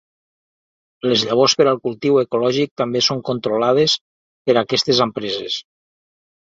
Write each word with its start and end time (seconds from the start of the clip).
Les 1.11 1.25
llavors 1.27 1.55
per 1.59 1.67
al 1.73 1.77
cultiu 1.83 2.17
ecològic 2.23 2.73
també 2.83 3.03
són 3.11 3.23
controlades 3.31 3.97
per 4.49 4.59
aquestes 4.65 5.07
empreses. 5.09 5.63